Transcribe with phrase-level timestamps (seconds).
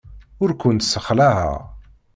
[0.43, 1.57] Ur kent-ssexlaɛeɣ.